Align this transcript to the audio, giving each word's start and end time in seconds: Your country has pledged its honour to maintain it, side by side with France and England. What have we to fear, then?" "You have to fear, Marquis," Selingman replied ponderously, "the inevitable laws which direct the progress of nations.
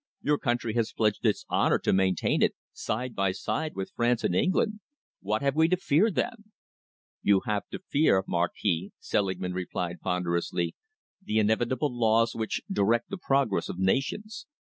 Your 0.23 0.39
country 0.39 0.73
has 0.73 0.91
pledged 0.93 1.27
its 1.27 1.45
honour 1.51 1.77
to 1.77 1.93
maintain 1.93 2.41
it, 2.41 2.55
side 2.73 3.13
by 3.13 3.31
side 3.33 3.75
with 3.75 3.91
France 3.95 4.23
and 4.23 4.33
England. 4.33 4.79
What 5.21 5.43
have 5.43 5.55
we 5.55 5.67
to 5.67 5.77
fear, 5.77 6.09
then?" 6.09 6.53
"You 7.21 7.41
have 7.45 7.67
to 7.69 7.77
fear, 7.87 8.23
Marquis," 8.27 8.93
Selingman 8.97 9.53
replied 9.53 10.01
ponderously, 10.01 10.75
"the 11.21 11.37
inevitable 11.37 11.95
laws 11.95 12.33
which 12.33 12.63
direct 12.67 13.11
the 13.11 13.19
progress 13.19 13.69
of 13.69 13.77
nations. 13.77 14.47